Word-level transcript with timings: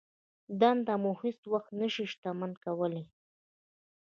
دنده 0.59 0.93
مو 1.03 1.11
هېڅ 1.23 1.39
وخت 1.53 1.71
نه 1.79 1.87
شي 1.93 2.05
شتمن 2.11 2.51
کولای. 2.63 3.05